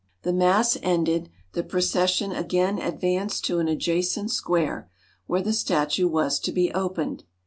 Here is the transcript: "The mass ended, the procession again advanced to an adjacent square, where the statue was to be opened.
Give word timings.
"The 0.23 0.33
mass 0.33 0.79
ended, 0.81 1.29
the 1.53 1.61
procession 1.61 2.31
again 2.31 2.79
advanced 2.79 3.45
to 3.45 3.59
an 3.59 3.67
adjacent 3.67 4.31
square, 4.31 4.89
where 5.27 5.43
the 5.43 5.53
statue 5.53 6.07
was 6.07 6.39
to 6.39 6.51
be 6.51 6.73
opened. 6.73 7.23